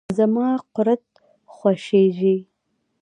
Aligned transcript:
زما 0.17 0.47
قورت 0.75 1.05
خوشیزی. 1.55 2.37